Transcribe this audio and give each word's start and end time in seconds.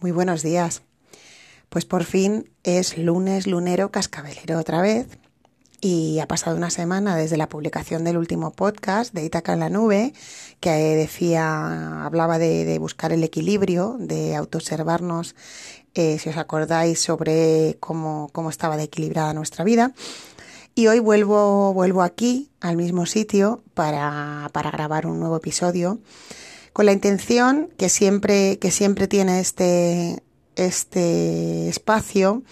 Muy 0.00 0.10
buenos 0.10 0.42
días. 0.42 0.82
Pues 1.70 1.86
por 1.86 2.04
fin 2.04 2.50
es 2.64 2.98
lunes 2.98 3.46
lunero 3.46 3.90
cascabelero 3.90 4.58
otra 4.58 4.82
vez 4.82 5.06
y 5.80 6.18
ha 6.20 6.26
pasado 6.26 6.54
una 6.54 6.68
semana 6.68 7.16
desde 7.16 7.38
la 7.38 7.48
publicación 7.48 8.04
del 8.04 8.18
último 8.18 8.52
podcast 8.52 9.14
de 9.14 9.24
Itaca 9.24 9.54
en 9.54 9.60
la 9.60 9.70
nube 9.70 10.12
que 10.60 10.70
decía, 10.70 12.04
hablaba 12.04 12.38
de, 12.38 12.78
buscar 12.78 13.14
el 13.14 13.24
equilibrio, 13.24 13.96
de 13.98 14.36
autoobservarnos, 14.36 15.34
eh, 15.94 16.18
si 16.18 16.28
os 16.28 16.36
acordáis, 16.36 17.00
sobre 17.00 17.78
cómo, 17.80 18.28
cómo 18.34 18.50
estaba 18.50 18.76
de 18.76 18.84
equilibrada 18.84 19.32
nuestra 19.32 19.64
vida. 19.64 19.92
Y 20.74 20.88
hoy 20.88 20.98
vuelvo, 20.98 21.72
vuelvo 21.72 22.02
aquí, 22.02 22.50
al 22.60 22.76
mismo 22.76 23.06
sitio, 23.06 23.62
para, 23.72 24.50
para 24.52 24.70
grabar 24.70 25.06
un 25.06 25.20
nuevo 25.20 25.38
episodio 25.38 26.00
con 26.76 26.84
la 26.84 26.92
intención 26.92 27.70
que 27.78 27.88
siempre, 27.88 28.58
que 28.58 28.70
siempre 28.70 29.08
tiene 29.08 29.40
este, 29.40 30.22
este 30.56 31.70
espacio 31.70 32.42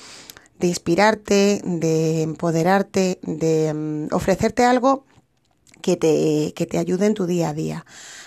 de 0.58 0.68
inspirarte, 0.68 1.60
de 1.62 2.22
empoderarte, 2.22 3.18
de 3.20 3.74
mm, 3.74 4.14
ofrecerte 4.14 4.64
algo 4.64 5.04
que 5.82 5.98
te, 5.98 6.54
que 6.56 6.64
te 6.64 6.78
ayude 6.78 7.04
en 7.04 7.12
tu 7.12 7.26
día 7.26 7.50
a 7.50 7.52
día, 7.52 7.84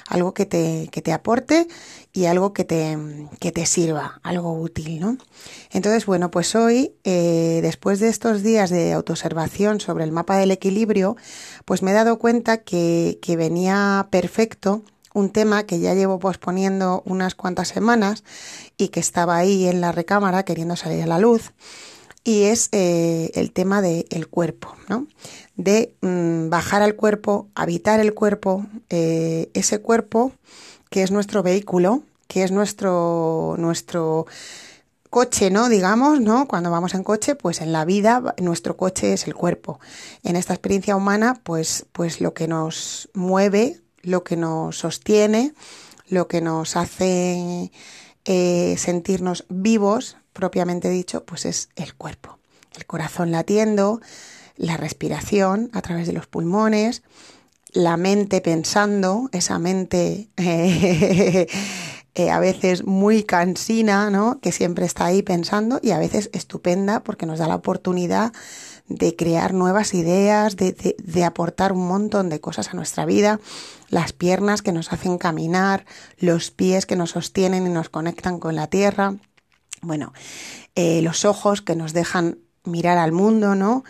algo 0.07 0.35
que 0.35 0.45
te, 0.45 0.87
que 0.91 1.01
te 1.01 1.13
aporte 1.13 1.67
y 2.13 2.25
algo 2.25 2.53
que 2.53 2.63
te, 2.63 2.95
que 3.39 3.51
te 3.51 3.65
sirva, 3.65 4.19
algo 4.21 4.53
útil, 4.53 4.99
¿no? 4.99 5.17
Entonces, 5.71 6.05
bueno, 6.05 6.29
pues 6.29 6.53
hoy, 6.53 6.93
eh, 7.05 7.57
después 7.63 7.99
de 7.99 8.09
estos 8.09 8.43
días 8.43 8.69
de 8.69 8.93
autoobservación 8.93 9.79
sobre 9.79 10.03
el 10.03 10.11
mapa 10.11 10.37
del 10.37 10.51
equilibrio, 10.51 11.17
pues 11.65 11.81
me 11.81 11.89
he 11.89 11.95
dado 11.95 12.19
cuenta 12.19 12.57
que, 12.59 13.17
que 13.19 13.35
venía 13.35 14.07
perfecto 14.11 14.83
un 15.17 15.31
tema 15.31 15.63
que 15.63 15.79
ya 15.79 15.95
llevo 15.95 16.19
posponiendo 16.19 17.01
unas 17.05 17.33
cuantas 17.33 17.69
semanas 17.69 18.23
y 18.77 18.89
que 18.89 18.99
estaba 18.99 19.35
ahí 19.35 19.67
en 19.67 19.81
la 19.81 19.91
recámara 19.91 20.43
queriendo 20.43 20.75
salir 20.75 21.01
a 21.01 21.07
la 21.07 21.17
luz 21.17 21.53
y 22.23 22.43
es 22.43 22.69
eh, 22.71 23.31
el 23.33 23.51
tema 23.51 23.81
del 23.81 24.27
cuerpo, 24.27 24.75
¿no? 24.89 25.07
De 25.55 25.95
mm, 26.01 26.49
bajar 26.49 26.83
al 26.83 26.95
cuerpo, 26.95 27.47
habitar 27.55 27.99
el 27.99 28.13
cuerpo, 28.13 28.67
eh, 28.89 29.49
ese 29.55 29.79
cuerpo 29.79 30.33
que 30.91 31.01
es 31.01 31.09
nuestro 31.09 31.41
vehículo, 31.41 32.03
que 32.27 32.43
es 32.43 32.51
nuestro, 32.51 33.55
nuestro 33.57 34.27
coche, 35.09 35.49
¿no? 35.49 35.67
Digamos, 35.67 36.21
¿no? 36.21 36.47
Cuando 36.47 36.69
vamos 36.69 36.93
en 36.93 37.03
coche, 37.03 37.33
pues 37.33 37.61
en 37.61 37.71
la 37.71 37.85
vida 37.85 38.35
nuestro 38.39 38.77
coche 38.77 39.13
es 39.13 39.25
el 39.25 39.33
cuerpo. 39.33 39.79
En 40.21 40.35
esta 40.35 40.53
experiencia 40.53 40.95
humana, 40.95 41.39
pues, 41.43 41.87
pues 41.91 42.21
lo 42.21 42.35
que 42.35 42.47
nos 42.47 43.09
mueve 43.15 43.81
lo 44.07 44.23
que 44.23 44.37
nos 44.37 44.79
sostiene, 44.79 45.53
lo 46.07 46.29
que 46.29 46.39
nos 46.39 46.77
hace 46.77 47.71
eh, 48.23 48.75
sentirnos 48.77 49.45
vivos, 49.49 50.15
propiamente 50.31 50.89
dicho, 50.89 51.25
pues 51.25 51.45
es 51.45 51.69
el 51.75 51.93
cuerpo. 51.93 52.39
El 52.73 52.85
corazón 52.85 53.31
latiendo, 53.31 53.99
la 54.55 54.77
respiración 54.77 55.69
a 55.73 55.81
través 55.81 56.07
de 56.07 56.13
los 56.13 56.25
pulmones, 56.25 57.03
la 57.73 57.97
mente 57.97 58.39
pensando, 58.39 59.29
esa 59.33 59.59
mente 59.59 60.29
eh, 60.37 61.47
a 62.31 62.39
veces 62.39 62.85
muy 62.85 63.23
cansina, 63.23 64.09
¿no? 64.09 64.39
Que 64.39 64.53
siempre 64.53 64.85
está 64.85 65.07
ahí 65.07 65.21
pensando 65.21 65.81
y 65.83 65.91
a 65.91 65.99
veces 65.99 66.29
estupenda 66.31 67.03
porque 67.03 67.25
nos 67.25 67.39
da 67.39 67.47
la 67.49 67.55
oportunidad 67.55 68.31
de 68.87 69.15
crear 69.15 69.53
nuevas 69.53 69.93
ideas, 69.93 70.55
de, 70.55 70.95
de, 70.97 71.23
aportar 71.23 71.73
un 71.73 71.87
montón 71.87 72.29
de 72.29 72.39
cosas 72.39 72.69
a 72.69 72.73
nuestra 72.73 73.05
vida, 73.05 73.39
las 73.89 74.13
piernas 74.13 74.61
que 74.61 74.71
nos 74.71 74.93
hacen 74.93 75.17
caminar, 75.17 75.85
los 76.17 76.51
pies 76.51 76.85
que 76.85 76.95
nos 76.95 77.11
sostienen 77.11 77.67
y 77.67 77.69
nos 77.69 77.89
conectan 77.89 78.39
con 78.39 78.55
la 78.55 78.67
tierra, 78.67 79.15
bueno, 79.81 80.13
eh, 80.75 81.01
los 81.01 81.25
ojos 81.25 81.61
que 81.61 81.75
nos 81.75 81.93
dejan 81.93 82.39
mirar 82.63 82.97
al 82.97 83.11
mundo, 83.11 83.55
¿no? 83.55 83.83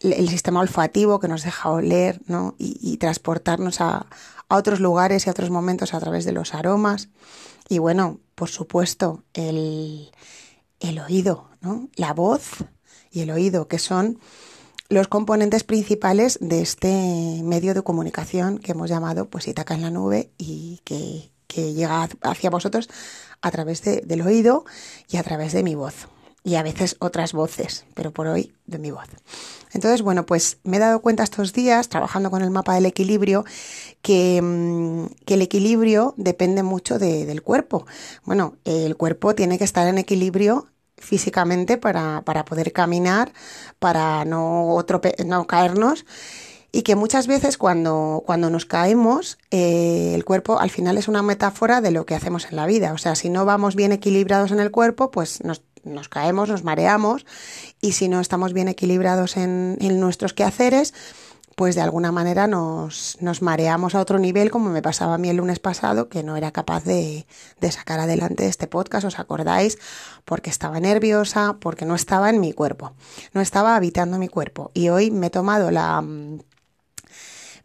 El 0.00 0.28
sistema 0.28 0.60
olfativo 0.60 1.20
que 1.20 1.28
nos 1.28 1.44
deja 1.44 1.70
oler, 1.70 2.20
¿no? 2.26 2.54
Y, 2.58 2.96
transportarnos 2.98 3.80
a, 3.80 4.06
a 4.48 4.56
otros 4.56 4.80
lugares 4.80 5.26
y 5.26 5.30
a 5.30 5.32
otros 5.32 5.48
momentos 5.48 5.94
a 5.94 6.00
través 6.00 6.26
de 6.26 6.32
los 6.32 6.52
aromas. 6.52 7.08
Y 7.68 7.78
bueno, 7.78 8.20
por 8.34 8.50
supuesto, 8.50 9.22
el, 9.32 10.10
el 10.80 10.98
oído, 10.98 11.48
¿no? 11.62 11.88
La 11.96 12.12
voz, 12.12 12.64
y 13.14 13.20
el 13.20 13.30
oído, 13.30 13.68
que 13.68 13.78
son 13.78 14.18
los 14.90 15.08
componentes 15.08 15.64
principales 15.64 16.38
de 16.42 16.60
este 16.60 17.40
medio 17.42 17.72
de 17.72 17.82
comunicación 17.82 18.58
que 18.58 18.72
hemos 18.72 18.90
llamado 18.90 19.26
pues 19.30 19.48
Itaca 19.48 19.74
en 19.74 19.82
la 19.82 19.90
nube 19.90 20.30
y 20.36 20.80
que, 20.84 21.30
llega 21.56 22.08
hacia 22.22 22.50
vosotros 22.50 22.90
a 23.40 23.48
través 23.52 23.80
del 23.80 24.22
oído 24.22 24.64
y 25.08 25.18
a 25.18 25.22
través 25.22 25.52
de 25.52 25.62
mi 25.62 25.76
voz 25.76 26.08
y 26.42 26.56
a 26.56 26.64
veces 26.64 26.96
otras 26.98 27.32
voces, 27.32 27.86
pero 27.94 28.12
por 28.12 28.26
hoy 28.26 28.52
de 28.66 28.80
mi 28.80 28.90
voz. 28.90 29.06
Entonces, 29.72 30.02
bueno, 30.02 30.26
pues 30.26 30.58
me 30.64 30.78
he 30.78 30.80
dado 30.80 31.00
cuenta 31.00 31.22
estos 31.22 31.52
días, 31.52 31.88
trabajando 31.88 32.30
con 32.30 32.42
el 32.42 32.50
mapa 32.50 32.74
del 32.74 32.86
equilibrio, 32.86 33.44
que, 34.02 34.42
mm, 34.42 35.06
el 35.26 35.42
equilibrio 35.42 36.14
depende 36.16 36.64
mucho 36.64 36.98
del 36.98 37.40
cuerpo. 37.42 37.86
Bueno, 38.24 38.56
el 38.64 38.96
cuerpo 38.96 39.36
tiene 39.36 39.56
que 39.56 39.64
estar 39.64 39.86
en 39.86 39.98
equilibrio 39.98 40.66
físicamente 40.96 41.76
para, 41.76 42.22
para 42.22 42.44
poder 42.44 42.72
caminar, 42.72 43.32
para 43.78 44.24
no, 44.24 44.84
no 45.26 45.46
caernos 45.46 46.04
y 46.74 46.82
que 46.82 46.96
muchas 46.96 47.28
veces 47.28 47.56
cuando, 47.56 48.24
cuando 48.26 48.50
nos 48.50 48.66
caemos, 48.66 49.38
eh, 49.52 50.12
el 50.12 50.24
cuerpo 50.24 50.58
al 50.58 50.70
final 50.70 50.98
es 50.98 51.06
una 51.06 51.22
metáfora 51.22 51.80
de 51.80 51.92
lo 51.92 52.04
que 52.04 52.16
hacemos 52.16 52.46
en 52.50 52.56
la 52.56 52.66
vida. 52.66 52.92
O 52.92 52.98
sea, 52.98 53.14
si 53.14 53.30
no 53.30 53.44
vamos 53.44 53.76
bien 53.76 53.92
equilibrados 53.92 54.50
en 54.50 54.58
el 54.58 54.72
cuerpo, 54.72 55.12
pues 55.12 55.44
nos, 55.44 55.62
nos 55.84 56.08
caemos, 56.08 56.48
nos 56.48 56.64
mareamos 56.64 57.26
y 57.80 57.92
si 57.92 58.08
no 58.08 58.18
estamos 58.18 58.52
bien 58.52 58.66
equilibrados 58.66 59.36
en, 59.36 59.76
en 59.80 60.00
nuestros 60.00 60.32
quehaceres, 60.32 60.94
pues 61.56 61.74
de 61.74 61.80
alguna 61.80 62.12
manera 62.12 62.46
nos, 62.46 63.16
nos, 63.20 63.42
mareamos 63.42 63.94
a 63.94 64.00
otro 64.00 64.18
nivel, 64.18 64.50
como 64.50 64.70
me 64.70 64.82
pasaba 64.82 65.14
a 65.14 65.18
mí 65.18 65.28
el 65.28 65.36
lunes 65.36 65.58
pasado, 65.58 66.08
que 66.08 66.22
no 66.22 66.36
era 66.36 66.50
capaz 66.50 66.84
de, 66.84 67.26
sacar 67.70 68.00
adelante 68.00 68.46
este 68.46 68.66
podcast, 68.66 69.06
¿os 69.06 69.18
acordáis? 69.18 69.78
Porque 70.24 70.50
estaba 70.50 70.80
nerviosa, 70.80 71.56
porque 71.60 71.84
no 71.84 71.94
estaba 71.94 72.30
en 72.30 72.40
mi 72.40 72.52
cuerpo, 72.52 72.92
no 73.32 73.40
estaba 73.40 73.76
habitando 73.76 74.18
mi 74.18 74.28
cuerpo. 74.28 74.70
Y 74.74 74.88
hoy 74.88 75.10
me 75.10 75.28
he 75.28 75.30
tomado 75.30 75.70
la... 75.70 76.02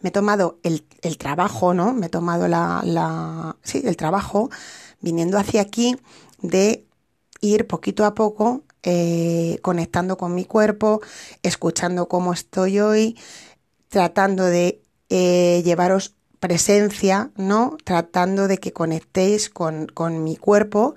Me 0.01 0.09
he 0.09 0.11
tomado 0.11 0.59
el, 0.63 0.85
el 1.01 1.17
trabajo, 1.17 1.73
¿no? 1.73 1.93
Me 1.93 2.05
he 2.05 2.09
tomado 2.09 2.47
la, 2.47 2.81
la... 2.85 3.57
Sí, 3.63 3.81
el 3.83 3.97
trabajo 3.97 4.49
viniendo 5.01 5.37
hacia 5.37 5.61
aquí 5.61 5.97
de 6.41 6.85
ir 7.41 7.67
poquito 7.67 8.05
a 8.05 8.13
poco 8.15 8.63
eh, 8.83 9.59
conectando 9.61 10.17
con 10.17 10.33
mi 10.33 10.45
cuerpo, 10.45 11.01
escuchando 11.43 12.07
cómo 12.07 12.31
estoy 12.31 12.79
hoy, 12.79 13.17
tratando 13.89 14.45
de 14.45 14.81
eh, 15.09 15.61
llevaros 15.65 16.15
presencia, 16.39 17.31
¿no? 17.35 17.77
Tratando 17.83 18.47
de 18.47 18.57
que 18.59 18.71
conectéis 18.71 19.49
con, 19.49 19.87
con 19.87 20.23
mi 20.23 20.37
cuerpo 20.37 20.95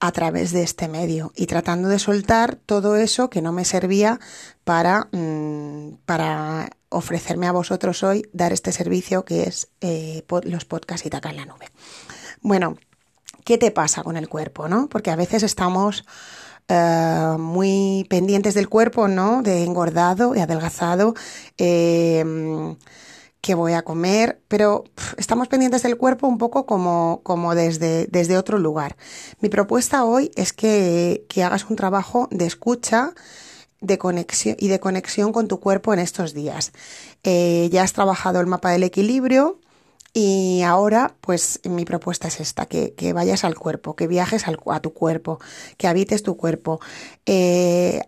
a 0.00 0.10
través 0.10 0.50
de 0.50 0.62
este 0.62 0.88
medio 0.88 1.32
y 1.36 1.46
tratando 1.46 1.88
de 1.88 1.98
soltar 1.98 2.56
todo 2.56 2.96
eso 2.96 3.30
que 3.30 3.42
no 3.42 3.52
me 3.52 3.64
servía 3.64 4.18
para, 4.64 5.08
mm, 5.12 5.98
para 6.06 6.70
ofrecerme 6.88 7.46
a 7.46 7.52
vosotros 7.52 8.02
hoy, 8.02 8.28
dar 8.32 8.52
este 8.52 8.72
servicio 8.72 9.24
que 9.24 9.44
es 9.44 9.68
eh, 9.80 10.24
los 10.44 10.64
podcasts 10.64 11.06
y 11.06 11.10
taca 11.10 11.30
en 11.30 11.36
la 11.36 11.46
nube. 11.46 11.70
Bueno, 12.40 12.76
¿qué 13.44 13.58
te 13.58 13.70
pasa 13.70 14.02
con 14.02 14.16
el 14.16 14.28
cuerpo, 14.28 14.68
no? 14.68 14.88
Porque 14.88 15.10
a 15.10 15.16
veces 15.16 15.44
estamos 15.44 16.04
eh, 16.68 17.36
muy 17.38 18.06
pendientes 18.08 18.54
del 18.54 18.68
cuerpo, 18.68 19.08
¿no? 19.08 19.42
De 19.42 19.64
engordado, 19.64 20.34
y 20.34 20.40
adelgazado, 20.40 21.14
eh, 21.58 22.24
qué 23.42 23.54
voy 23.54 23.72
a 23.72 23.82
comer, 23.82 24.40
pero 24.48 24.84
estamos 25.18 25.48
pendientes 25.48 25.82
del 25.82 25.96
cuerpo 25.96 26.28
un 26.28 26.38
poco 26.38 26.64
como, 26.64 27.20
como 27.24 27.54
desde, 27.54 28.06
desde 28.06 28.38
otro 28.38 28.56
lugar. 28.58 28.96
Mi 29.40 29.48
propuesta 29.48 30.04
hoy 30.04 30.30
es 30.36 30.52
que, 30.52 31.26
que 31.28 31.42
hagas 31.42 31.68
un 31.68 31.76
trabajo 31.76 32.28
de 32.30 32.46
escucha, 32.46 33.12
de 33.80 33.98
conexión 33.98 34.56
y 34.58 34.68
de 34.68 34.78
conexión 34.78 35.32
con 35.32 35.48
tu 35.48 35.58
cuerpo 35.58 35.92
en 35.92 35.98
estos 35.98 36.32
días. 36.34 36.72
Eh, 37.24 37.68
ya 37.72 37.82
has 37.82 37.92
trabajado 37.92 38.40
el 38.40 38.46
mapa 38.46 38.70
del 38.70 38.84
equilibrio, 38.84 39.58
y 40.14 40.62
ahora, 40.62 41.14
pues 41.20 41.60
mi 41.64 41.84
propuesta 41.84 42.28
es 42.28 42.40
esta, 42.40 42.66
que, 42.66 43.12
vayas 43.14 43.44
al 43.44 43.58
cuerpo, 43.58 43.96
que 43.96 44.06
viajes 44.06 44.44
a 44.46 44.80
tu 44.80 44.92
cuerpo, 44.92 45.38
que 45.78 45.88
habites 45.88 46.22
tu 46.22 46.36
cuerpo, 46.36 46.80
eh, 47.24 48.02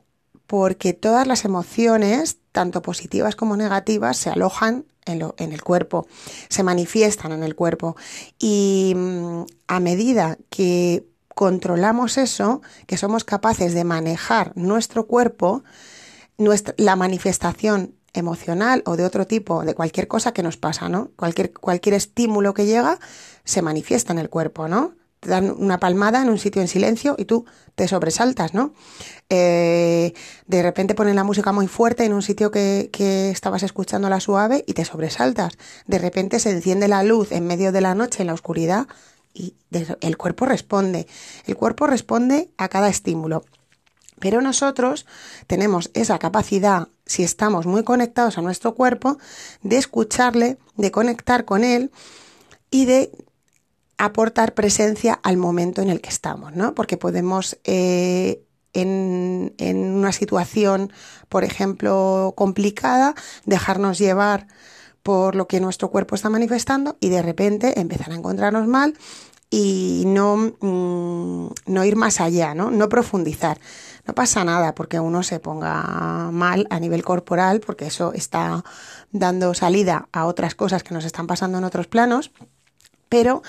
porque 0.46 0.92
todas 0.92 1.26
las 1.26 1.46
emociones, 1.46 2.38
tanto 2.52 2.82
positivas 2.82 3.36
como 3.36 3.56
negativas, 3.56 4.18
se 4.18 4.28
alojan 4.28 4.84
en, 5.06 5.22
en 5.38 5.52
el 5.52 5.62
cuerpo, 5.62 6.06
se 6.50 6.62
manifiestan 6.62 7.32
en 7.32 7.42
el 7.42 7.54
cuerpo. 7.54 7.96
Y 8.38 8.92
mm, 8.94 9.44
a 9.68 9.80
medida 9.80 10.36
que 10.50 11.06
controlamos 11.34 12.18
eso, 12.18 12.60
que 12.86 12.98
somos 12.98 13.24
capaces 13.24 13.72
de 13.72 13.84
manejar 13.84 14.52
nuestro 14.56 15.06
cuerpo, 15.06 15.64
nuestra, 16.36 16.74
la 16.76 16.96
manifestación 16.96 17.94
emocional 18.14 18.82
o 18.86 18.96
de 18.96 19.04
otro 19.04 19.26
tipo, 19.26 19.64
de 19.64 19.74
cualquier 19.74 20.08
cosa 20.08 20.32
que 20.32 20.42
nos 20.42 20.56
pasa, 20.56 20.88
¿no? 20.88 21.10
Cualquier, 21.16 21.94
estímulo 21.94 22.54
que 22.54 22.66
llega 22.66 22.98
se 23.44 23.60
manifiesta 23.60 24.12
en 24.12 24.18
el 24.18 24.30
cuerpo, 24.30 24.68
¿no? 24.68 24.94
te 25.20 25.30
dan 25.30 25.54
una 25.56 25.80
palmada 25.80 26.20
en 26.20 26.28
un 26.28 26.36
sitio 26.38 26.60
en 26.60 26.68
silencio 26.68 27.14
y 27.16 27.24
tú 27.24 27.46
te 27.74 27.88
sobresaltas, 27.88 28.52
¿no? 28.52 28.74
Eh, 29.30 30.12
de 30.46 30.62
repente 30.62 30.94
ponen 30.94 31.16
la 31.16 31.24
música 31.24 31.50
muy 31.50 31.66
fuerte 31.66 32.04
en 32.04 32.12
un 32.12 32.20
sitio 32.20 32.50
que, 32.50 32.90
que 32.92 33.30
estabas 33.30 33.62
escuchando 33.62 34.10
la 34.10 34.20
suave 34.20 34.64
y 34.66 34.74
te 34.74 34.84
sobresaltas. 34.84 35.56
De 35.86 35.98
repente 35.98 36.40
se 36.40 36.50
enciende 36.50 36.88
la 36.88 37.02
luz 37.02 37.32
en 37.32 37.46
medio 37.46 37.72
de 37.72 37.80
la 37.80 37.94
noche 37.94 38.22
en 38.22 38.26
la 38.26 38.34
oscuridad 38.34 38.86
y 39.32 39.56
el 40.00 40.16
cuerpo 40.16 40.46
responde. 40.46 41.06
El 41.46 41.56
cuerpo 41.56 41.86
responde 41.86 42.50
a 42.56 42.68
cada 42.68 42.88
estímulo. 42.88 43.44
Pero 44.24 44.40
nosotros 44.40 45.04
tenemos 45.46 45.90
esa 45.92 46.18
capacidad, 46.18 46.88
si 47.04 47.22
estamos 47.24 47.66
muy 47.66 47.84
conectados 47.84 48.38
a 48.38 48.40
nuestro 48.40 48.74
cuerpo, 48.74 49.18
de 49.60 49.76
escucharle, 49.76 50.56
de 50.76 50.90
conectar 50.90 51.44
con 51.44 51.62
él 51.62 51.90
y 52.70 52.86
de 52.86 53.12
aportar 53.98 54.54
presencia 54.54 55.12
al 55.12 55.36
momento 55.36 55.82
en 55.82 55.90
el 55.90 56.00
que 56.00 56.08
estamos, 56.08 56.56
¿no? 56.56 56.74
Porque 56.74 56.96
podemos 56.96 57.58
eh, 57.64 58.42
en, 58.72 59.52
una 59.58 60.12
situación, 60.12 60.90
por 61.28 61.44
ejemplo, 61.44 62.32
complicada, 62.34 63.14
dejarnos 63.44 63.98
llevar 63.98 64.46
por 65.02 65.34
lo 65.34 65.48
que 65.48 65.60
nuestro 65.60 65.90
cuerpo 65.90 66.14
está 66.14 66.30
manifestando 66.30 66.96
y 66.98 67.10
de 67.10 67.20
repente 67.20 67.78
empezar 67.78 68.10
a 68.10 68.14
encontrarnos 68.14 68.66
mal 68.66 68.94
y 69.50 70.04
no, 70.06 70.54
mm, 70.60 71.48
no 71.66 71.84
ir 71.84 71.94
más 71.94 72.20
allá, 72.20 72.54
¿no? 72.54 72.70
No 72.70 72.88
profundizar. 72.88 73.60
No 74.06 74.14
pasa 74.14 74.44
nada 74.44 74.74
porque 74.74 75.00
uno 75.00 75.22
se 75.22 75.40
ponga 75.40 76.30
mal 76.30 76.66
a 76.70 76.78
nivel 76.78 77.02
corporal, 77.02 77.60
porque 77.60 77.86
eso 77.86 78.12
está 78.12 78.64
dando 79.12 79.54
salida 79.54 80.08
a 80.12 80.26
otras 80.26 80.54
cosas 80.54 80.82
que 80.82 80.92
nos 80.92 81.04
están 81.04 81.26
pasando 81.26 81.58
en 81.58 81.64
otros 81.64 81.86
planos, 81.86 82.30
pero 83.08 83.42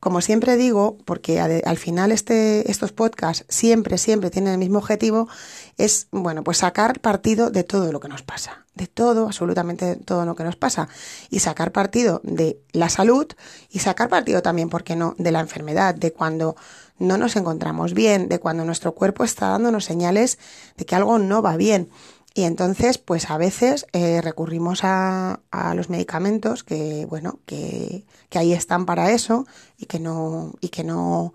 como 0.00 0.22
siempre 0.22 0.56
digo, 0.56 0.96
porque 1.04 1.40
al 1.40 1.76
final 1.76 2.10
este, 2.10 2.70
estos 2.70 2.90
podcasts 2.92 3.44
siempre, 3.50 3.98
siempre 3.98 4.30
tienen 4.30 4.54
el 4.54 4.58
mismo 4.58 4.78
objetivo, 4.78 5.28
es, 5.76 6.08
bueno, 6.10 6.42
pues 6.42 6.58
sacar 6.58 7.00
partido 7.00 7.50
de 7.50 7.64
todo 7.64 7.92
lo 7.92 8.00
que 8.00 8.08
nos 8.08 8.22
pasa, 8.22 8.64
de 8.74 8.86
todo, 8.86 9.26
absolutamente 9.26 9.96
todo 9.96 10.24
lo 10.24 10.34
que 10.34 10.44
nos 10.44 10.56
pasa, 10.56 10.88
y 11.28 11.40
sacar 11.40 11.70
partido 11.70 12.22
de 12.24 12.62
la 12.72 12.88
salud 12.88 13.26
y 13.68 13.80
sacar 13.80 14.08
partido 14.08 14.40
también, 14.40 14.70
¿por 14.70 14.84
qué 14.84 14.96
no?, 14.96 15.14
de 15.18 15.32
la 15.32 15.40
enfermedad, 15.40 15.94
de 15.94 16.12
cuando 16.14 16.56
no 16.98 17.18
nos 17.18 17.36
encontramos 17.36 17.92
bien, 17.92 18.28
de 18.28 18.38
cuando 18.38 18.64
nuestro 18.64 18.94
cuerpo 18.94 19.24
está 19.24 19.48
dándonos 19.48 19.84
señales 19.84 20.38
de 20.76 20.86
que 20.86 20.94
algo 20.94 21.18
no 21.18 21.42
va 21.42 21.56
bien. 21.56 21.90
Y 22.34 22.44
entonces, 22.44 22.98
pues 22.98 23.28
a 23.30 23.38
veces 23.38 23.86
eh, 23.92 24.20
recurrimos 24.22 24.84
a, 24.84 25.40
a, 25.50 25.74
los 25.74 25.90
medicamentos 25.90 26.62
que, 26.62 27.04
bueno, 27.06 27.40
que, 27.44 28.04
que, 28.28 28.38
ahí 28.38 28.52
están 28.52 28.86
para 28.86 29.10
eso 29.10 29.46
y 29.78 29.86
que 29.86 29.98
no, 29.98 30.52
y 30.60 30.68
que 30.68 30.84
no 30.84 31.34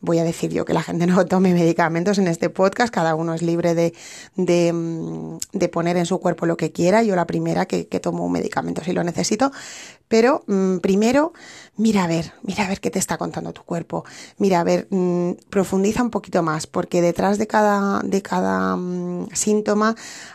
voy 0.00 0.18
a 0.18 0.24
decir 0.24 0.52
yo 0.52 0.64
que 0.64 0.74
la 0.74 0.82
gente 0.82 1.06
no 1.06 1.24
tome 1.26 1.54
medicamentos 1.54 2.18
en 2.18 2.28
este 2.28 2.50
podcast, 2.50 2.92
cada 2.92 3.14
uno 3.14 3.34
es 3.34 3.42
libre 3.42 3.74
de, 3.74 3.94
de, 4.36 4.72
mm, 4.72 5.38
de 5.52 5.68
poner 5.68 5.96
en 5.96 6.06
su 6.06 6.18
cuerpo 6.20 6.46
lo 6.46 6.56
que 6.56 6.72
quiera. 6.72 7.02
Yo 7.02 7.16
la 7.16 7.26
primera 7.26 7.66
que, 7.66 7.88
que 7.88 8.00
tomo 8.00 8.26
un 8.26 8.32
medicamento 8.32 8.82
si 8.84 8.92
lo 8.92 9.04
necesito, 9.04 9.52
pero 10.08 10.44
mmm, 10.46 10.78
primero 10.78 11.32
mira 11.76 12.04
a 12.04 12.06
ver, 12.06 12.32
mira 12.42 12.64
a 12.64 12.68
ver 12.68 12.80
qué 12.80 12.90
te 12.90 12.98
está 12.98 13.18
contando 13.18 13.52
tu 13.52 13.62
cuerpo, 13.62 14.04
mira 14.38 14.60
a 14.60 14.64
ver, 14.64 14.86
mmm, 14.90 15.32
profundiza 15.50 16.02
un 16.02 16.10
poquito 16.10 16.42
más, 16.42 16.66
porque 16.66 17.02
detrás 17.02 17.38
de 17.38 17.46
cada, 17.46 18.00
de 18.02 18.22
cada 18.22 18.76
mmm, 18.76 19.28
síntoma 19.32 19.94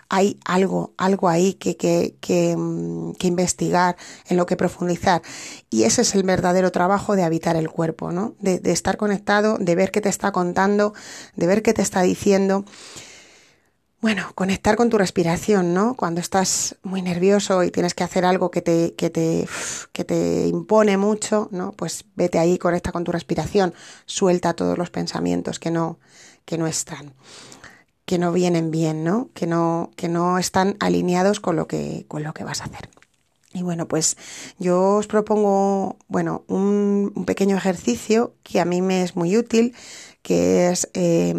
hay 0.09 0.39
algo, 0.45 0.93
algo 0.97 1.29
ahí 1.29 1.53
que, 1.53 1.77
que, 1.77 2.55
mm, 2.57 3.13
que, 3.13 3.27
investigar, 3.27 3.95
en 4.27 4.37
lo 4.37 4.45
que 4.45 4.57
profundizar. 4.57 5.21
Y 5.69 5.83
ese 5.83 6.01
es 6.01 6.15
el 6.15 6.23
verdadero 6.23 6.71
trabajo 6.71 7.15
de 7.15 7.23
habitar 7.23 7.55
el 7.55 7.69
cuerpo, 7.69 8.11
¿no? 8.11 8.35
De, 8.39 8.59
de 8.59 8.71
estar 8.71 8.97
conectado, 8.97 9.57
de 9.59 9.75
ver 9.75 9.91
qué 9.91 10.01
te 10.01 10.09
está 10.09 10.31
contando, 10.31 10.93
de 11.35 11.47
ver 11.47 11.61
qué 11.61 11.73
te 11.73 11.81
está 11.81 12.01
diciendo. 12.01 12.65
Bueno, 14.01 14.31
conectar 14.33 14.75
con 14.77 14.89
tu 14.89 14.97
respiración, 14.97 15.75
¿no? 15.75 15.93
Cuando 15.93 16.21
estás 16.21 16.75
muy 16.81 17.03
nervioso 17.03 17.63
y 17.63 17.69
tienes 17.69 17.93
que 17.93 18.03
hacer 18.03 18.25
algo 18.25 18.49
que 18.49 18.63
te, 18.63 18.95
que 18.95 19.11
te, 19.11 19.47
que 19.91 20.03
te 20.03 20.47
impone 20.47 20.97
mucho, 20.97 21.49
¿no? 21.51 21.73
Pues 21.73 22.05
vete 22.15 22.39
ahí, 22.39 22.57
conecta 22.57 22.91
con 22.91 23.03
tu 23.03 23.11
respiración, 23.11 23.75
suelta 24.07 24.55
todos 24.55 24.75
los 24.75 24.89
pensamientos 24.89 25.59
que 25.59 25.69
no, 25.69 25.99
que 26.45 26.57
no 26.57 26.65
están, 26.65 27.13
que 28.05 28.17
no 28.17 28.31
vienen 28.31 28.71
bien, 28.71 29.03
¿no? 29.03 29.29
Que 29.35 29.45
no, 29.45 29.91
que 29.95 30.09
no 30.09 30.39
están 30.39 30.77
alineados 30.79 31.39
con 31.39 31.55
lo 31.55 31.67
que, 31.67 32.05
con 32.07 32.23
lo 32.23 32.33
que 32.33 32.43
vas 32.43 32.61
a 32.61 32.65
hacer. 32.65 32.89
Y 33.53 33.63
bueno, 33.63 33.87
pues 33.87 34.15
yo 34.59 34.95
os 34.95 35.07
propongo, 35.07 35.97
bueno, 36.07 36.45
un, 36.47 37.25
pequeño 37.25 37.57
ejercicio 37.57 38.33
que 38.43 38.61
a 38.61 38.65
mí 38.65 38.81
me 38.81 39.03
es 39.03 39.15
muy 39.15 39.37
útil 39.37 39.75
que 40.21 40.69
es 40.69 40.89
eh, 40.93 41.33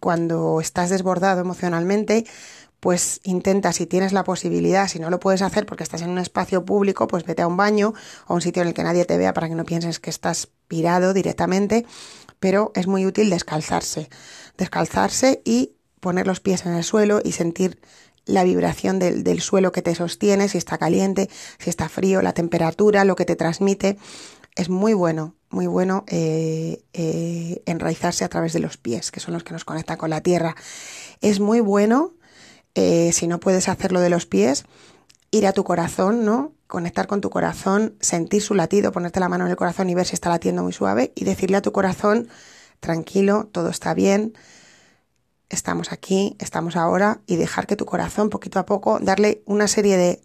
cuando 0.00 0.60
estás 0.60 0.88
desbordado 0.88 1.40
emocionalmente, 1.42 2.24
pues 2.82 3.20
intenta, 3.22 3.72
si 3.72 3.86
tienes 3.86 4.12
la 4.12 4.24
posibilidad, 4.24 4.88
si 4.88 4.98
no 4.98 5.08
lo 5.08 5.20
puedes 5.20 5.40
hacer 5.42 5.66
porque 5.66 5.84
estás 5.84 6.02
en 6.02 6.10
un 6.10 6.18
espacio 6.18 6.64
público, 6.64 7.06
pues 7.06 7.24
vete 7.24 7.42
a 7.42 7.46
un 7.46 7.56
baño 7.56 7.94
o 8.26 8.32
a 8.32 8.34
un 8.34 8.40
sitio 8.40 8.62
en 8.62 8.68
el 8.68 8.74
que 8.74 8.82
nadie 8.82 9.04
te 9.04 9.18
vea 9.18 9.32
para 9.32 9.48
que 9.48 9.54
no 9.54 9.64
pienses 9.64 10.00
que 10.00 10.10
estás 10.10 10.48
pirado 10.66 11.12
directamente, 11.12 11.86
pero 12.40 12.72
es 12.74 12.88
muy 12.88 13.06
útil 13.06 13.30
descalzarse, 13.30 14.10
descalzarse 14.58 15.42
y 15.44 15.76
poner 16.00 16.26
los 16.26 16.40
pies 16.40 16.66
en 16.66 16.72
el 16.72 16.82
suelo 16.82 17.20
y 17.22 17.30
sentir 17.30 17.78
la 18.26 18.44
vibración 18.44 18.98
del, 18.98 19.24
del 19.24 19.40
suelo 19.40 19.72
que 19.72 19.82
te 19.82 19.94
sostiene, 19.94 20.48
si 20.48 20.58
está 20.58 20.78
caliente, 20.78 21.28
si 21.58 21.70
está 21.70 21.88
frío, 21.88 22.22
la 22.22 22.32
temperatura, 22.32 23.04
lo 23.04 23.16
que 23.16 23.24
te 23.24 23.36
transmite. 23.36 23.98
Es 24.54 24.68
muy 24.68 24.92
bueno, 24.92 25.34
muy 25.52 25.66
bueno 25.66 26.04
eh, 26.08 26.82
eh, 26.92 27.62
enraizarse 27.66 28.24
a 28.24 28.28
través 28.28 28.52
de 28.52 28.60
los 28.60 28.76
pies, 28.76 29.10
que 29.10 29.20
son 29.20 29.34
los 29.34 29.44
que 29.44 29.52
nos 29.52 29.64
conectan 29.64 29.96
con 29.98 30.10
la 30.10 30.22
tierra. 30.22 30.56
Es 31.20 31.40
muy 31.40 31.60
bueno, 31.60 32.14
eh, 32.74 33.12
si 33.12 33.26
no 33.26 33.38
puedes 33.38 33.68
hacerlo 33.68 34.00
de 34.00 34.10
los 34.10 34.26
pies, 34.26 34.64
ir 35.30 35.46
a 35.46 35.52
tu 35.52 35.64
corazón, 35.64 36.24
¿no? 36.24 36.52
Conectar 36.66 37.06
con 37.06 37.20
tu 37.20 37.30
corazón, 37.30 37.96
sentir 38.00 38.42
su 38.42 38.54
latido, 38.54 38.92
ponerte 38.92 39.20
la 39.20 39.28
mano 39.28 39.44
en 39.44 39.50
el 39.50 39.56
corazón 39.56 39.90
y 39.90 39.94
ver 39.94 40.06
si 40.06 40.14
está 40.14 40.30
latiendo 40.30 40.62
muy 40.62 40.72
suave 40.72 41.12
y 41.14 41.24
decirle 41.24 41.58
a 41.58 41.62
tu 41.62 41.72
corazón, 41.72 42.28
tranquilo, 42.80 43.48
todo 43.52 43.68
está 43.68 43.94
bien, 43.94 44.34
estamos 45.52 45.92
aquí, 45.92 46.36
estamos 46.40 46.76
ahora 46.76 47.20
y 47.26 47.36
dejar 47.36 47.66
que 47.66 47.76
tu 47.76 47.84
corazón 47.84 48.30
poquito 48.30 48.58
a 48.58 48.66
poco, 48.66 48.98
darle 49.00 49.42
una 49.46 49.68
serie 49.68 49.96
de 49.96 50.22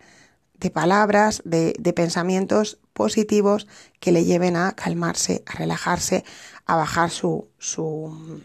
de 0.59 0.69
palabras, 0.71 1.41
de, 1.45 1.73
de, 1.79 1.93
pensamientos 1.93 2.79
positivos 2.93 3.67
que 3.99 4.11
le 4.11 4.25
lleven 4.25 4.55
a 4.55 4.73
calmarse, 4.73 5.43
a 5.45 5.53
relajarse, 5.53 6.23
a 6.65 6.75
bajar 6.75 7.11
su, 7.11 7.47
su, 7.59 8.41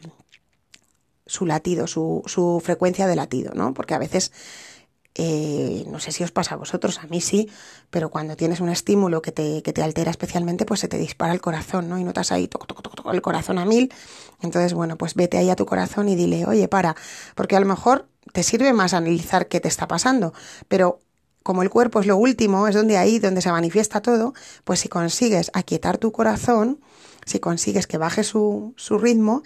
su 1.26 1.46
latido, 1.46 1.86
su, 1.86 2.22
su 2.26 2.60
frecuencia 2.62 3.06
de 3.06 3.16
latido, 3.16 3.52
¿no? 3.54 3.72
Porque 3.72 3.94
a 3.94 3.98
veces 3.98 4.32
eh, 5.14 5.84
no 5.88 6.00
sé 6.00 6.12
si 6.12 6.24
os 6.24 6.32
pasa 6.32 6.54
a 6.54 6.58
vosotros, 6.58 6.98
a 6.98 7.06
mí 7.06 7.20
sí, 7.20 7.50
pero 7.90 8.08
cuando 8.10 8.36
tienes 8.36 8.60
un 8.60 8.70
estímulo 8.70 9.20
que 9.20 9.32
te, 9.32 9.62
que 9.62 9.72
te 9.72 9.82
altera 9.82 10.10
especialmente, 10.10 10.64
pues 10.64 10.80
se 10.80 10.88
te 10.88 10.98
dispara 10.98 11.32
el 11.32 11.40
corazón, 11.40 11.88
¿no? 11.88 11.98
Y 11.98 12.04
notas 12.04 12.32
ahí 12.32 12.48
toc, 12.48 12.66
toc, 12.66 12.82
toc, 12.82 12.94
toc, 12.96 13.12
el 13.12 13.22
corazón 13.22 13.58
a 13.58 13.64
mil. 13.64 13.92
Entonces, 14.40 14.72
bueno, 14.74 14.96
pues 14.96 15.14
vete 15.14 15.38
ahí 15.38 15.50
a 15.50 15.56
tu 15.56 15.66
corazón 15.66 16.08
y 16.08 16.16
dile, 16.16 16.46
oye, 16.46 16.68
para, 16.68 16.96
porque 17.34 17.56
a 17.56 17.60
lo 17.60 17.66
mejor 17.66 18.08
te 18.32 18.42
sirve 18.42 18.72
más 18.72 18.94
analizar 18.94 19.48
qué 19.48 19.60
te 19.60 19.68
está 19.68 19.86
pasando, 19.86 20.32
pero 20.68 21.00
como 21.42 21.62
el 21.62 21.70
cuerpo 21.70 22.00
es 22.00 22.06
lo 22.06 22.16
último, 22.16 22.68
es 22.68 22.74
donde 22.74 22.96
ahí, 22.96 23.18
donde 23.18 23.42
se 23.42 23.50
manifiesta 23.50 24.00
todo, 24.00 24.34
pues 24.64 24.80
si 24.80 24.88
consigues 24.88 25.50
aquietar 25.54 25.98
tu 25.98 26.12
corazón, 26.12 26.80
si 27.24 27.38
consigues 27.38 27.86
que 27.86 27.98
baje 27.98 28.24
su, 28.24 28.74
su 28.76 28.98
ritmo, 28.98 29.42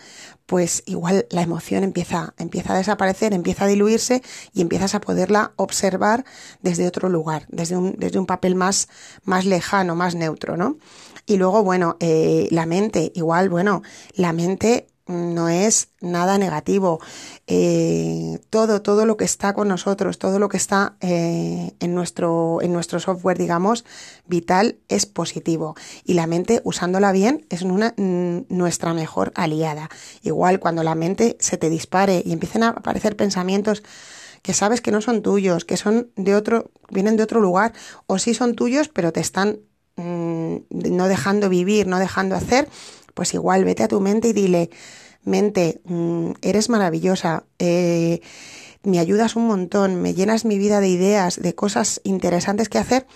pues 0.46 0.82
igual 0.86 1.26
la 1.30 1.42
emoción 1.42 1.84
empieza, 1.84 2.34
empieza 2.38 2.72
a 2.72 2.76
desaparecer, 2.76 3.32
empieza 3.34 3.64
a 3.64 3.68
diluirse 3.68 4.22
y 4.52 4.62
empiezas 4.62 4.94
a 4.94 5.00
poderla 5.00 5.52
observar 5.56 6.24
desde 6.62 6.86
otro 6.86 7.08
lugar, 7.08 7.46
desde 7.48 7.76
un, 7.76 7.94
desde 7.98 8.18
un 8.18 8.26
papel 8.26 8.54
más, 8.54 8.88
más 9.24 9.44
lejano, 9.44 9.94
más 9.94 10.14
neutro, 10.14 10.56
¿no? 10.56 10.78
Y 11.26 11.36
luego, 11.36 11.64
bueno, 11.64 11.96
eh, 12.00 12.46
la 12.50 12.66
mente, 12.66 13.10
igual, 13.14 13.48
bueno, 13.48 13.82
la 14.14 14.32
mente 14.32 14.86
no 15.06 15.48
es 15.48 15.88
nada 16.00 16.38
negativo. 16.38 17.00
Eh, 17.46 18.40
todo, 18.50 18.82
todo 18.82 19.06
lo 19.06 19.16
que 19.16 19.24
está 19.24 19.54
con 19.54 19.68
nosotros, 19.68 20.18
todo 20.18 20.38
lo 20.38 20.48
que 20.48 20.56
está 20.56 20.96
eh, 21.00 21.72
en, 21.80 21.94
nuestro, 21.94 22.60
en 22.60 22.72
nuestro 22.72 22.98
software, 22.98 23.38
digamos, 23.38 23.84
vital, 24.26 24.78
es 24.88 25.06
positivo. 25.06 25.76
Y 26.04 26.14
la 26.14 26.26
mente, 26.26 26.60
usándola 26.64 27.12
bien, 27.12 27.46
es 27.50 27.62
una, 27.62 27.94
nuestra 27.96 28.94
mejor 28.94 29.32
aliada. 29.36 29.88
Igual 30.22 30.58
cuando 30.58 30.82
la 30.82 30.94
mente 30.94 31.36
se 31.40 31.56
te 31.56 31.70
dispare 31.70 32.22
y 32.24 32.32
empiecen 32.32 32.64
a 32.64 32.70
aparecer 32.70 33.16
pensamientos 33.16 33.82
que 34.42 34.54
sabes 34.54 34.80
que 34.80 34.92
no 34.92 35.00
son 35.00 35.22
tuyos, 35.22 35.64
que 35.64 35.76
son 35.76 36.10
de 36.14 36.34
otro, 36.36 36.70
vienen 36.90 37.16
de 37.16 37.24
otro 37.24 37.40
lugar, 37.40 37.72
o 38.06 38.18
sí 38.18 38.32
son 38.32 38.54
tuyos, 38.54 38.88
pero 38.88 39.12
te 39.12 39.18
están 39.18 39.58
mmm, 39.96 40.58
no 40.70 41.08
dejando 41.08 41.48
vivir, 41.48 41.86
no 41.88 41.98
dejando 41.98 42.36
hacer, 42.36 42.68
pues 43.16 43.32
igual 43.32 43.64
vete 43.64 43.82
a 43.82 43.88
tu 43.88 43.98
mente 43.98 44.28
y 44.28 44.32
dile, 44.34 44.68
mente, 45.24 45.80
mmm, 45.84 46.32
eres 46.42 46.68
maravillosa, 46.68 47.44
eh, 47.58 48.20
me 48.82 48.98
ayudas 48.98 49.36
un 49.36 49.46
montón, 49.46 50.02
me 50.02 50.12
llenas 50.12 50.44
mi 50.44 50.58
vida 50.58 50.80
de 50.80 50.88
ideas, 50.88 51.40
de 51.40 51.54
cosas 51.54 52.02
interesantes 52.04 52.68
que 52.68 52.76
hacer, 52.78 53.06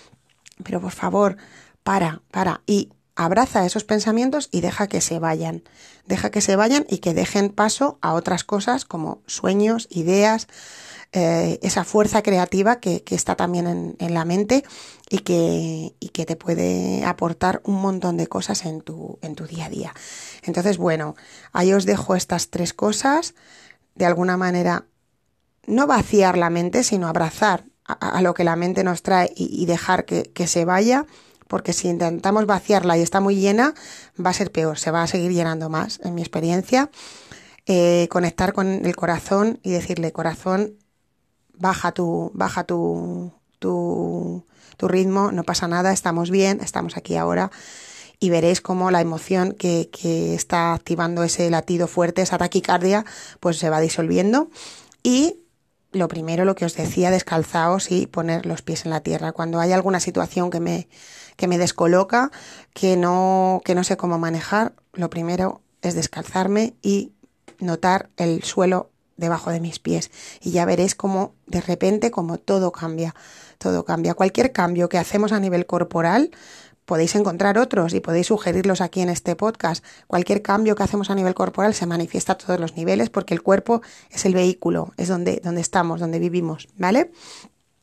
pero 0.64 0.80
por 0.80 0.92
favor, 0.92 1.36
para, 1.82 2.22
para 2.30 2.62
y 2.66 2.88
abraza 3.14 3.66
esos 3.66 3.84
pensamientos 3.84 4.48
y 4.50 4.62
deja 4.62 4.86
que 4.86 5.02
se 5.02 5.18
vayan. 5.18 5.64
Deja 6.06 6.30
que 6.30 6.40
se 6.40 6.56
vayan 6.56 6.86
y 6.88 6.98
que 6.98 7.12
dejen 7.12 7.50
paso 7.50 7.98
a 8.00 8.14
otras 8.14 8.42
cosas 8.42 8.86
como 8.86 9.20
sueños, 9.26 9.86
ideas, 9.90 10.48
eh, 11.12 11.58
esa 11.62 11.82
fuerza 11.82 12.22
creativa 12.22 12.78
que, 12.78 13.02
está 13.10 13.34
también 13.34 13.96
en, 13.98 14.14
la 14.14 14.24
mente 14.24 14.62
y 15.08 15.18
que, 15.18 16.24
te 16.24 16.36
puede 16.36 17.04
aportar 17.04 17.60
un 17.64 17.80
montón 17.82 18.16
de 18.16 18.28
cosas 18.28 18.64
en 18.64 18.80
tu, 18.80 19.18
en 19.20 19.34
tu 19.34 19.46
día 19.46 19.66
a 19.66 19.70
día. 19.70 19.94
Entonces, 20.44 20.78
bueno, 20.78 21.16
ahí 21.52 21.72
os 21.72 21.84
dejo 21.84 22.14
estas 22.14 22.50
tres 22.50 22.72
cosas. 22.72 23.34
De 23.96 24.06
alguna 24.06 24.36
manera, 24.36 24.84
no 25.66 25.88
vaciar 25.88 26.38
la 26.38 26.48
mente, 26.48 26.84
sino 26.84 27.08
abrazar 27.08 27.64
a, 27.84 28.22
lo 28.22 28.34
que 28.34 28.44
la 28.44 28.54
mente 28.54 28.84
nos 28.84 29.02
trae 29.02 29.32
y, 29.34 29.66
dejar 29.66 30.04
que, 30.04 30.46
se 30.46 30.64
vaya, 30.64 31.06
porque 31.48 31.72
si 31.72 31.88
intentamos 31.88 32.46
vaciarla 32.46 32.96
y 32.96 33.02
está 33.02 33.18
muy 33.20 33.34
llena, 33.34 33.74
va 34.24 34.30
a 34.30 34.34
ser 34.34 34.52
peor, 34.52 34.78
se 34.78 34.92
va 34.92 35.02
a 35.02 35.08
seguir 35.08 35.32
llenando 35.32 35.68
más, 35.68 35.98
en 36.04 36.14
mi 36.14 36.22
experiencia. 36.22 36.88
Eh, 37.66 38.06
conectar 38.10 38.52
con 38.52 38.86
el 38.86 38.96
corazón 38.96 39.58
y 39.62 39.70
decirle, 39.70 40.12
corazón, 40.12 40.76
baja 41.60 41.92
tu, 41.92 42.32
baja 42.34 42.64
tu, 42.64 43.32
tu, 43.60 44.44
tu 44.76 44.88
ritmo, 44.88 45.30
no 45.30 45.44
pasa 45.44 45.68
nada, 45.68 45.92
estamos 45.92 46.30
bien, 46.30 46.60
estamos 46.60 46.96
aquí 46.96 47.16
ahora 47.16 47.50
y 48.18 48.28
veréis 48.28 48.60
cómo 48.60 48.90
la 48.90 49.00
emoción 49.00 49.52
que, 49.52 49.88
que, 49.90 50.34
está 50.34 50.74
activando 50.74 51.22
ese 51.22 51.48
latido 51.48 51.86
fuerte, 51.86 52.20
esa 52.20 52.36
taquicardia, 52.36 53.06
pues 53.40 53.58
se 53.58 53.70
va 53.70 53.80
disolviendo. 53.80 54.50
Y 55.02 55.40
lo 55.92 56.06
primero, 56.06 56.44
lo 56.44 56.54
que 56.54 56.66
os 56.66 56.76
decía, 56.76 57.10
descalzaos 57.10 57.90
y 57.90 58.06
poner 58.06 58.44
los 58.44 58.60
pies 58.60 58.84
en 58.84 58.90
la 58.90 59.00
tierra. 59.00 59.32
Cuando 59.32 59.58
hay 59.58 59.72
alguna 59.72 60.00
situación 60.00 60.50
que 60.50 60.60
me, 60.60 60.88
que 61.36 61.48
me 61.48 61.56
descoloca, 61.56 62.30
que 62.74 62.98
no, 62.98 63.62
que 63.64 63.74
no 63.74 63.84
sé 63.84 63.96
cómo 63.96 64.18
manejar, 64.18 64.74
lo 64.92 65.08
primero 65.08 65.62
es 65.80 65.94
descalzarme 65.94 66.74
y 66.82 67.12
notar 67.58 68.10
el 68.18 68.42
suelo 68.42 68.90
debajo 69.20 69.50
de 69.50 69.60
mis 69.60 69.78
pies. 69.78 70.10
Y 70.40 70.50
ya 70.50 70.64
veréis 70.64 70.94
cómo 70.94 71.34
de 71.46 71.60
repente, 71.60 72.10
como 72.10 72.38
todo 72.38 72.72
cambia, 72.72 73.14
todo 73.58 73.84
cambia. 73.84 74.14
Cualquier 74.14 74.52
cambio 74.52 74.88
que 74.88 74.98
hacemos 74.98 75.32
a 75.32 75.38
nivel 75.38 75.66
corporal, 75.66 76.30
podéis 76.86 77.14
encontrar 77.14 77.56
otros 77.56 77.94
y 77.94 78.00
podéis 78.00 78.26
sugerirlos 78.26 78.80
aquí 78.80 79.00
en 79.00 79.10
este 79.10 79.36
podcast. 79.36 79.84
Cualquier 80.08 80.42
cambio 80.42 80.74
que 80.74 80.82
hacemos 80.82 81.08
a 81.08 81.14
nivel 81.14 81.34
corporal 81.34 81.72
se 81.72 81.86
manifiesta 81.86 82.32
a 82.32 82.38
todos 82.38 82.58
los 82.58 82.74
niveles 82.76 83.10
porque 83.10 83.32
el 83.32 83.42
cuerpo 83.42 83.80
es 84.10 84.24
el 84.24 84.34
vehículo, 84.34 84.92
es 84.96 85.06
donde, 85.06 85.40
donde 85.44 85.60
estamos, 85.60 86.00
donde 86.00 86.18
vivimos, 86.18 86.66
¿vale? 86.76 87.12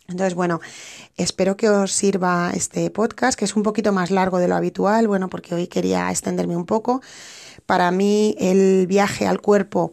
Entonces, 0.09 0.35
bueno, 0.35 0.61
espero 1.17 1.57
que 1.57 1.69
os 1.69 1.91
sirva 1.91 2.51
este 2.53 2.89
podcast, 2.89 3.37
que 3.37 3.45
es 3.45 3.55
un 3.55 3.63
poquito 3.63 3.91
más 3.91 4.09
largo 4.09 4.39
de 4.39 4.47
lo 4.47 4.55
habitual, 4.55 5.07
bueno, 5.07 5.29
porque 5.29 5.53
hoy 5.53 5.67
quería 5.67 6.09
extenderme 6.09 6.55
un 6.55 6.65
poco. 6.65 7.01
Para 7.65 7.91
mí 7.91 8.35
el 8.39 8.87
viaje 8.87 9.27
al 9.27 9.41
cuerpo 9.41 9.91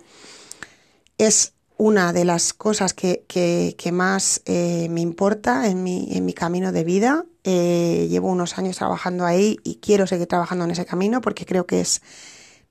es 1.18 1.54
una 1.76 2.12
de 2.12 2.24
las 2.24 2.52
cosas 2.52 2.94
que, 2.94 3.24
que, 3.26 3.92
más 3.92 4.42
eh, 4.44 4.88
me 4.90 5.00
importa 5.00 5.68
en 5.68 5.82
mi, 5.82 6.08
en 6.12 6.24
mi 6.24 6.32
camino 6.32 6.72
de 6.72 6.84
vida. 6.84 7.24
Eh, 7.42 8.06
llevo 8.10 8.30
unos 8.30 8.58
años 8.58 8.76
trabajando 8.76 9.26
ahí 9.26 9.58
y 9.64 9.76
quiero 9.76 10.06
seguir 10.06 10.26
trabajando 10.26 10.64
en 10.64 10.70
ese 10.70 10.86
camino 10.86 11.20
porque 11.20 11.44
creo 11.44 11.66
que 11.66 11.80
es 11.80 12.00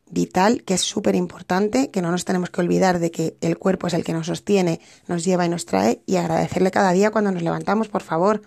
vital, 0.10 0.64
que 0.64 0.76
es 0.76 0.82
súper 0.82 1.16
importante, 1.16 1.90
que 1.92 2.02
no 2.02 2.12
nos 2.12 2.24
tenemos 2.24 2.50
que 2.50 2.62
olvidar 2.62 3.00
de 3.00 3.12
que 3.12 3.36
el 3.42 3.58
cuerpo 3.58 3.88
es 3.88 3.94
el 3.94 4.04
que 4.04 4.14
nos 4.14 4.28
sostiene, 4.28 4.80
nos 5.08 5.26
lleva 5.26 5.46
y 5.46 5.50
nos 5.50 5.66
trae 5.66 6.02
y 6.06 6.16
agradecerle 6.16 6.72
cada 6.72 6.92
día 6.92 7.12
cuando 7.12 7.32
nos 7.32 7.42
levantamos, 7.42 7.88
por 7.90 8.04
favor. 8.04 8.42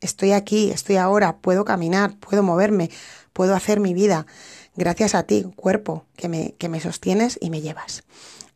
Estoy 0.00 0.32
aquí, 0.32 0.70
estoy 0.70 0.96
ahora, 0.96 1.36
puedo 1.36 1.64
caminar, 1.64 2.16
puedo 2.18 2.42
moverme, 2.42 2.90
puedo 3.32 3.54
hacer 3.54 3.78
mi 3.78 3.94
vida. 3.94 4.26
Gracias 4.74 5.14
a 5.14 5.24
ti, 5.24 5.44
cuerpo, 5.54 6.06
que 6.16 6.28
me, 6.28 6.54
que 6.58 6.68
me 6.68 6.80
sostienes 6.80 7.38
y 7.40 7.50
me 7.50 7.60
llevas. 7.60 8.04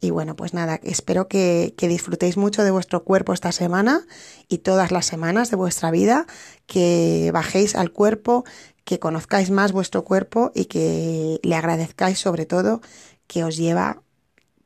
Y 0.00 0.10
bueno, 0.10 0.34
pues 0.36 0.54
nada, 0.54 0.80
espero 0.82 1.28
que, 1.28 1.74
que, 1.76 1.88
disfrutéis 1.88 2.36
mucho 2.36 2.64
de 2.64 2.70
vuestro 2.70 3.04
cuerpo 3.04 3.32
esta 3.32 3.52
semana 3.52 4.06
y 4.48 4.58
todas 4.58 4.92
las 4.92 5.06
semanas 5.06 5.50
de 5.50 5.56
vuestra 5.56 5.90
vida, 5.90 6.26
que 6.66 7.30
bajéis 7.32 7.74
al 7.74 7.92
cuerpo, 7.92 8.44
que 8.84 8.98
conozcáis 8.98 9.50
más 9.50 9.72
vuestro 9.72 10.04
cuerpo 10.04 10.52
y 10.54 10.66
que 10.66 11.40
le 11.42 11.54
agradezcáis 11.54 12.18
sobre 12.18 12.46
todo 12.46 12.80
que 13.26 13.44
os 13.44 13.56
lleva 13.56 14.02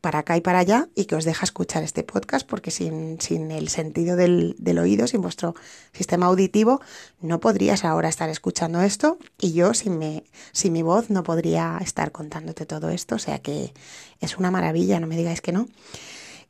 para 0.00 0.20
acá 0.20 0.36
y 0.36 0.40
para 0.40 0.60
allá 0.60 0.88
y 0.94 1.04
que 1.04 1.14
os 1.14 1.24
deja 1.24 1.44
escuchar 1.44 1.82
este 1.82 2.02
podcast 2.02 2.46
porque 2.46 2.70
sin, 2.70 3.20
sin 3.20 3.50
el 3.50 3.68
sentido 3.68 4.16
del, 4.16 4.54
del, 4.58 4.78
oído, 4.78 5.06
sin 5.06 5.20
vuestro 5.20 5.54
sistema 5.92 6.26
auditivo, 6.26 6.80
no 7.20 7.40
podrías 7.40 7.84
ahora 7.84 8.08
estar 8.08 8.28
escuchando 8.30 8.80
esto 8.80 9.18
y 9.38 9.52
yo 9.52 9.74
sin, 9.74 9.98
me, 9.98 10.24
sin 10.52 10.72
mi 10.72 10.82
voz 10.82 11.10
no 11.10 11.22
podría 11.22 11.78
estar 11.82 12.12
contándote 12.12 12.66
todo 12.66 12.88
esto. 12.90 13.16
O 13.16 13.18
sea 13.18 13.40
que 13.40 13.72
es 14.20 14.38
una 14.38 14.50
maravilla, 14.50 15.00
no 15.00 15.06
me 15.06 15.16
digáis 15.16 15.40
que 15.40 15.52
no. 15.52 15.68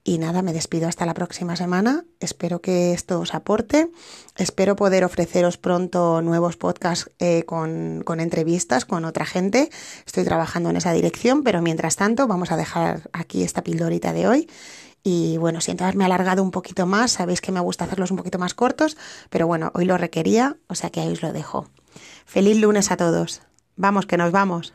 Y 0.02 0.18
nada, 0.18 0.40
me 0.40 0.54
despido 0.54 0.88
hasta 0.88 1.04
la 1.04 1.12
próxima 1.12 1.56
semana. 1.56 2.04
Espero 2.20 2.60
que 2.60 2.92
esto 2.92 3.20
os 3.20 3.34
aporte. 3.34 3.90
Espero 4.36 4.74
poder 4.74 5.04
ofreceros 5.04 5.58
pronto 5.58 6.22
nuevos 6.22 6.56
podcasts 6.56 7.10
eh, 7.18 7.44
con, 7.44 8.02
con, 8.04 8.20
entrevistas 8.20 8.86
con 8.86 9.04
otra 9.04 9.26
gente. 9.26 9.70
Estoy 10.06 10.24
trabajando 10.24 10.70
en 10.70 10.76
esa 10.76 10.92
dirección, 10.92 11.42
pero 11.42 11.60
mientras 11.60 11.96
tanto 11.96 12.26
vamos 12.26 12.50
a 12.50 12.56
dejar 12.56 13.10
aquí 13.12 13.42
esta 13.42 13.62
pildorita 13.62 14.14
de 14.14 14.26
hoy. 14.26 14.48
Y 15.02 15.36
bueno, 15.38 15.60
siento 15.60 15.84
haberme 15.84 16.04
alargado 16.04 16.42
un 16.42 16.50
poquito 16.50 16.86
más. 16.86 17.12
Sabéis 17.12 17.40
que 17.40 17.52
me 17.52 17.60
gusta 17.60 17.84
hacerlos 17.84 18.10
un 18.10 18.16
poquito 18.16 18.38
más 18.38 18.54
cortos, 18.54 18.96
pero 19.28 19.46
bueno, 19.46 19.70
hoy 19.74 19.84
lo 19.84 19.98
requería, 19.98 20.56
o 20.66 20.74
sea 20.74 20.90
que 20.90 21.00
ahí 21.00 21.12
os 21.12 21.22
lo 21.22 21.32
dejo. 21.32 21.68
Feliz 22.24 22.58
lunes 22.58 22.90
a 22.90 22.96
todos. 22.96 23.42
Vamos, 23.76 24.06
que 24.06 24.16
nos 24.16 24.32
vamos. 24.32 24.72